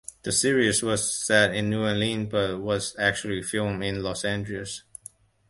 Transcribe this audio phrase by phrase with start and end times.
[0.23, 4.81] The series was set in New Orleans, but was actually filmed in Los Angeles.